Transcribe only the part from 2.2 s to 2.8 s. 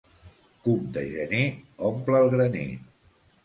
el graner.